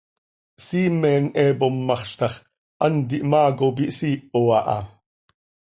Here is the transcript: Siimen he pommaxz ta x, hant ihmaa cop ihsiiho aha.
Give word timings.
Siimen 0.65 1.23
he 1.37 1.45
pommaxz 1.59 2.11
ta 2.19 2.27
x, 2.33 2.35
hant 2.83 3.09
ihmaa 3.17 3.49
cop 3.59 3.77
ihsiiho 3.85 4.41
aha. 4.59 4.77